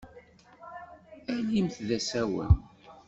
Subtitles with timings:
[1.35, 2.55] Alimt d asawen.